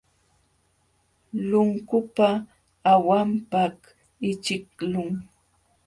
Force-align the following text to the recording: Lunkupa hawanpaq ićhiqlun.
Lunkupa 1.49 2.27
hawanpaq 2.85 3.77
ićhiqlun. 4.29 5.11